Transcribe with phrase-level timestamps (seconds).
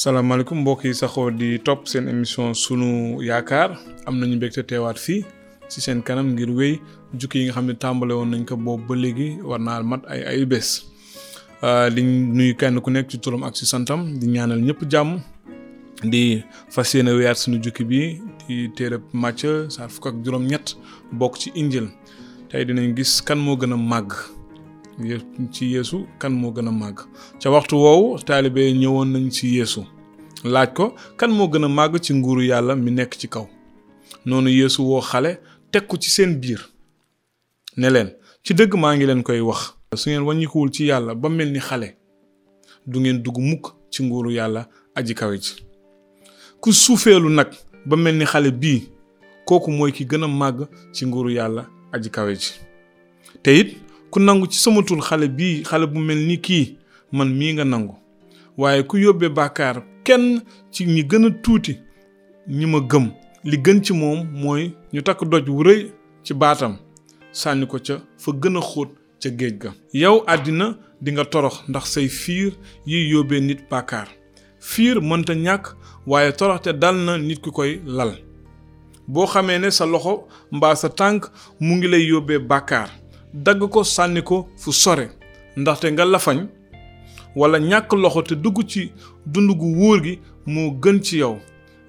[0.00, 3.70] salaamaaleykum mbokk yi saxoo di topp seen émission sunu yaakaar.
[4.06, 5.24] Am nañu mbégte teewaat fii
[5.68, 6.80] ci seen kanam ngir wéy.
[7.18, 10.00] Jukki yi nga xam ne tàmbale woon nañ ko boobu ba léegi war naa mat
[10.08, 10.68] ay ay bés.
[11.94, 14.00] Di nuyu kenn ku nekk ci turam ak ci santam.
[14.18, 15.20] Di ñaanal ñëpp jàmm.
[16.04, 20.76] Di fas yéene wéyaat suñu jukki bi di téereb Màcc saar fukk ak juróom-ñett
[21.12, 21.88] bokk ci injil.
[22.48, 24.12] Tey dinañ gis kan moo gën a màgg
[25.52, 26.98] ci yeesu kan moo gën a màgg.
[27.40, 29.80] Ca waxtu woowu taalibe ñëwoon nañ ci yeesu.
[30.44, 33.46] Laaj ko kan moo gën a màgg ci nguuru yàlla mi nekk ci kaw?
[34.26, 35.38] Noonu yeesu woo xale
[35.70, 36.60] teg ko ci seen biir.
[37.76, 38.10] Ne leen
[38.44, 39.74] ci dëgg maa ngi leen koy wax.
[39.96, 41.96] Su ngeen wàññikuwul ci yàlla ba mel ni xale
[42.86, 45.54] du ngeen dugg mukk ci nguuru yàlla aji kawe ji.
[46.60, 47.48] Ku suufeelu nag
[47.86, 48.88] ba mel ni xale bii
[49.46, 52.52] kooku mooy ki gën a màgg ci nguuru yàlla aji kawe ji.
[53.42, 53.76] Te it
[54.10, 56.76] ku nangu ci sama tur xale bii xale bu mel ni kii
[57.12, 57.94] man mii nga nangu.
[58.58, 61.78] Waaye ku yóbbee bàkkaar kenn ci ñi gën a tuuti
[62.48, 63.10] ñi ma gëm.
[63.44, 65.90] Li gën ci moom mooy ñu takk doj wu rëy
[66.24, 66.76] ci baatam
[67.32, 68.88] sànni ko ca fa gën a xóot
[69.22, 69.70] ca géej ga.
[69.92, 72.52] Yow àddina di nga torox ndax say fiir
[72.86, 74.08] yiy yóbbee nit bàkkaar.
[74.60, 75.74] Fiir mënta ñàkk
[76.06, 78.12] waaye toroxte dal na nit ki koy lal.
[79.08, 81.30] Boo xamee ne sa loxo mbaa sa tànk
[81.60, 82.99] mu ngi lay yóbbee bàkkaar.
[83.34, 85.08] Dagg ko sànni ko fu sore.
[85.56, 86.46] ndaxte nga lafañ
[87.36, 88.92] wala ñàkk loxo te dugg ci
[89.26, 91.38] dund gu wóor gi moo gën ci yow.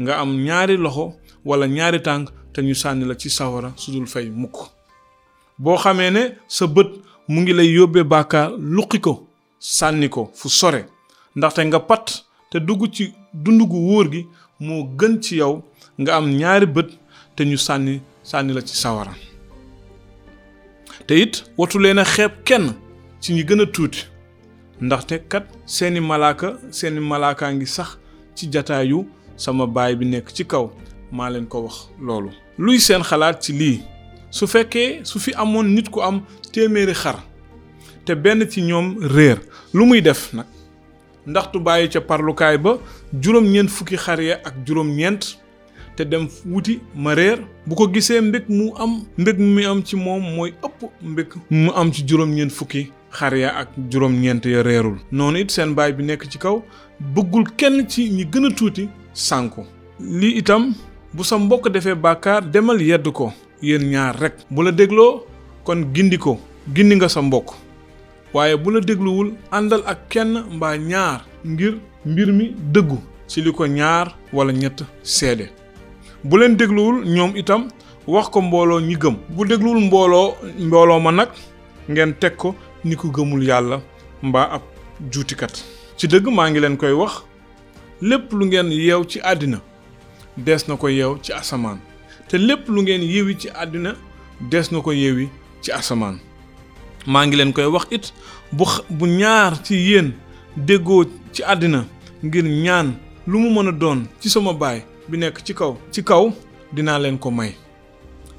[0.00, 1.14] nga am ñaari loxo
[1.44, 4.56] wala ñaari tànk te ñu sànni la ci sawara su dul fay mukk.
[5.58, 6.88] boo xamee ne sa bët
[7.28, 9.26] mu ngi lay yóbbee bàkkaar luqi ko
[9.58, 10.84] sànni ko fu sore.
[11.36, 14.26] ndaxte nga pat te dugg ci dund gu wóor gi
[14.60, 15.62] moo gën ci yow.
[16.00, 16.88] nga am ñaari bët
[17.36, 19.12] te ñu sànni sànni la ci sawara.
[21.06, 22.72] Te it watu leen a xeeb kenn
[23.20, 24.04] ci ñi gën a tuuti.
[24.80, 27.98] Ndaxte kat seeni malaaka seeni malaakaa ngi sax
[28.34, 30.70] ci jataayu sama baay bi nekk ci kaw.
[31.12, 32.30] Maa leen ko wax loolu.
[32.58, 33.80] Luy seen xalaat ci lii.
[34.30, 36.20] Su fekkee su fi amoon nit ku am
[36.52, 37.16] téeméeri xar
[38.04, 39.38] te benn ci ñoom réer
[39.74, 40.46] lu muy def nag?
[41.26, 42.78] Ndaxtu bàyyi ca parlukaay ba
[43.22, 45.38] juróom-ñeent fukki xar ya ak juróom-ñeent
[45.96, 49.96] te dem wuti ma réer bu ko gisee mbég mu am mbég mu am ci
[49.96, 54.98] moom mooy ëpp mbég mu am ci juróom-ñeent fukki xar ya ak juróom-ñeent ya réerul
[55.12, 56.62] noonu it seen baay bi nekk ci kaw
[57.00, 59.64] bëggul kenn ci ñi gën a tuuti sànku.
[60.00, 60.74] Itam
[61.14, 63.32] bu sa mbokk defee bàkkaar demal yedd ko.
[63.62, 64.34] Yéen ñaar rekk.
[64.50, 65.24] Bu la dégloo
[65.64, 66.38] kon gindi ko.
[66.74, 67.54] Gindi nga sa mbokk.
[68.34, 72.98] Waaye bu la dégluwul àndal ak kenn mbaa ñaar ngir mbir mi dëggu.
[73.26, 75.50] Ci li ko ñaar wala ñett seede
[76.30, 77.68] bu leen dégluwul ñoom itam
[78.06, 79.16] wax ko mbooloo ñi gëm.
[79.28, 81.28] bu dégluwul mbooloo mbooloo ma nag
[81.90, 82.54] ngeen teg ko
[82.84, 83.80] ni gëmul yàlla
[84.22, 84.62] mbaa ab
[85.12, 85.64] juutikat.
[85.96, 87.22] ci dëgg maa ngi leen koy wax
[88.02, 89.58] lépp lu ngeen yeew ci àddina
[90.36, 91.78] dees na ko yeew ci asamaan.
[92.28, 93.94] te lépp lu ngeen yeewi ci àddina
[94.50, 95.28] dees na ko yeewi
[95.62, 96.18] ci asamaan.
[97.06, 98.12] maa ngi leen koy wax it
[98.52, 100.12] bu bu ñaar ci yéen
[100.56, 101.84] déggoo ci àddina
[102.24, 102.94] ngir ñaan
[103.26, 106.32] lu mu mën doon ci sama baay bi nekk ci kaw ci kaw
[106.72, 107.54] dinaa leen ko may.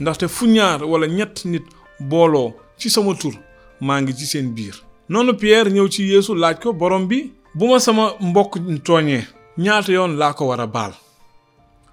[0.00, 1.64] Ndaxte fu ñaar wala ñett nit
[2.00, 3.34] booloo ci sama tur
[3.80, 4.74] maa ngi ci seen biir.
[5.08, 9.24] Noonu Pierre ñëw ci Yeesu laaj ko borom bi bu ma sama mbokk tooñee
[9.58, 10.92] ñaata yoon laa ko war a baal?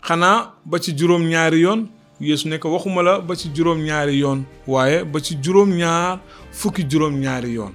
[0.01, 1.87] Xanaa ba ci juróom ñaari yoon?
[2.21, 6.19] Yeesu ne ko waxuma la ba ci juróom ñaari yoon waaye ba ci juróom ñaar
[6.51, 7.73] fukki juróom ñaari yoon.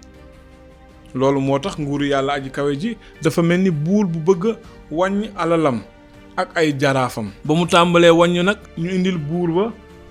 [1.15, 4.56] Loolu moo tax nguuru yàlla aji kawe ji dafa mel ni buur bu bëgg
[4.91, 5.81] wàññi alalam
[6.37, 7.31] ak ay jaraafam.
[7.45, 9.65] Ba mu tàmbalee wàññi nag ñu indil buur ba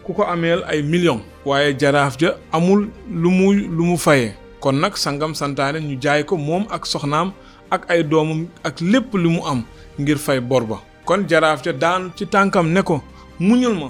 [0.04, 1.20] ku ko ameel ay million.
[1.46, 4.34] waaye jaraaf ja amul lu mu lu mu fayee.
[4.60, 7.34] Kon nag sangam santaane ñu jaay ko moom ak soxnaam
[7.70, 9.64] ak ay doomam ak lépp li mu am
[10.00, 10.78] ngir fay bor ba.
[11.06, 13.02] Kon jaraaf ja daanu ci tànkam ne ko
[13.40, 13.90] muñal ma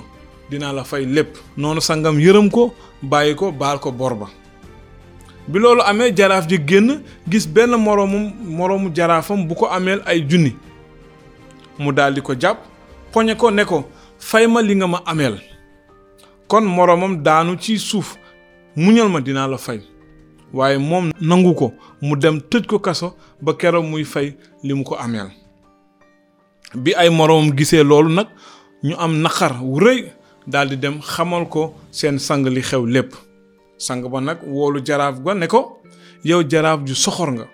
[0.50, 1.38] dinaa la fay lépp.
[1.58, 4.28] Noonu sangam yërëm ko bàyyi ko baal ko bor ba.
[5.48, 10.56] Bi loolu amee jaraaf ji génn gis benn moroomu jaraafam bu ko ameel ay junni
[11.80, 12.58] mu daldi ko jàpp
[13.12, 13.84] poñe ko ne ko
[14.20, 15.40] fay ma li nga ma ameel.
[16.48, 18.18] Kon moroomam daanu ci suuf
[18.76, 19.80] muñal ma dinaa la fay.
[20.54, 24.84] Waaye moom nangu ko mu dem tëj ko kaso ba keroog muy fay li mu
[24.84, 25.30] ko ameel.
[26.76, 28.28] Bi ay moroomam gisee loolu nag
[28.84, 30.12] ñu am naqar wu rëy
[30.48, 33.14] daldi dem xamal ko seen sang li xew lépp.
[33.78, 35.80] Sang ba nag woolu jaraaf ga ne ko
[36.24, 37.46] yow jaraaf ju soxor nga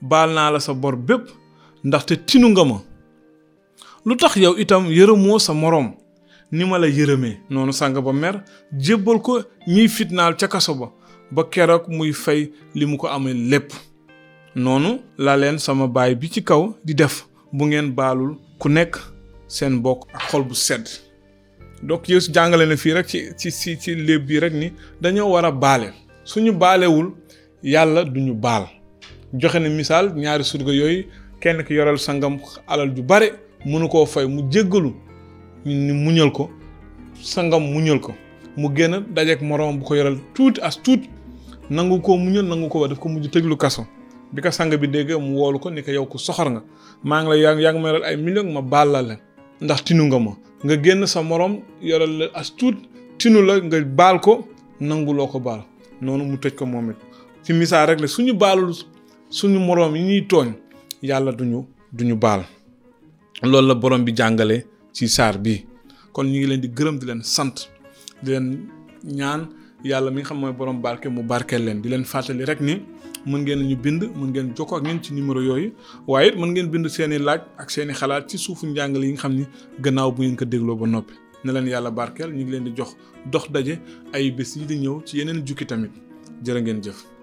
[0.00, 1.26] baal naa la sa bor bépp
[1.84, 2.78] ndaxte tinu nga ma
[4.08, 5.88] lu tax yow itam yërëmoo sa moroom
[6.50, 7.34] ni ma la yërëmee.
[7.50, 8.40] Noonu sang ba mer
[8.72, 10.88] jébbal ko ñiy fitnaal ca kaso ba
[11.30, 13.72] ba keroog muy fay li mu ko amee lépp.
[14.56, 18.96] Noonu la leen sama baay bi ci kaw di def bu ngeen baalul ku nekk
[19.46, 20.88] seen mbokk ak xol bu sedd.
[21.82, 24.72] Donc Yeesu jàngale na fii rek ci ci ci ci léeb bi rek ni
[25.02, 25.92] dañoo war a baale.
[26.24, 27.12] Suñu baalewul
[27.62, 28.64] yàlla duñu baal.
[29.34, 31.04] Joxe na misaal ñaari surga yooyu
[31.40, 34.92] kenn ki yoral sangam alal ju bare mënu koo fay mu jéggalu
[35.64, 36.50] ni muñal ko
[37.22, 38.12] sangam muñal ko
[38.56, 41.08] mu génn dajeek moroom bu ko yoral tuuti as tuuti
[41.70, 43.28] nangu koo muñal nangu ko daf ko mujj
[43.58, 43.86] kaso.
[44.32, 46.62] Bi ko sang bi dégg mu woolu ko ni ko yow ko soxor nga
[47.02, 49.18] maa ngi la yaa yaa ngi ma ay million ma baal la leen.
[49.60, 50.32] Ndax tinu nga ma.
[50.64, 52.76] Nga génn sa moroom yoral la as tuut
[53.18, 54.44] tinu la nga baal ko
[54.80, 55.62] nanguloo ko baal.
[56.00, 56.96] Noonu mu tëj ko moom it.
[57.42, 58.74] Ci misaal rek la suñu baalul
[59.30, 60.52] suñu moroom yi ñuy tooñ
[61.02, 62.42] yàlla duñu duñu baal
[63.42, 65.64] loolu la borom bi jàngale ci saar bii
[66.12, 67.68] kon ñu ngi leen di gërëm di leen sant
[68.22, 68.68] di leen
[69.04, 69.48] ñaan
[69.84, 71.80] yàlla mi nga xam mooy borom barke mu barkeel leen.
[71.82, 72.82] Di leen fàttali rek ni
[73.26, 75.72] mën ngeen ñu bind mën ngeen jokkoo ak ñun ci numéro yooyu
[76.06, 79.20] waaye it mën ngeen bind seeni laaj ak seeni xalaat ci suufu njàngale yi nga
[79.22, 79.44] xam ni
[79.80, 81.14] gannaaw bu ngeen ko dégloo ba noppi.
[81.44, 82.96] Ne leen yàlla barkeel ñu ngi leen di jox
[83.30, 83.78] dox daje
[84.12, 85.92] ay bés yi di ñëw ci yeneen jukki tamit.
[86.44, 87.17] Jërë ngeen jëf